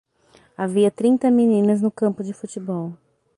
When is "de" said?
2.23-2.33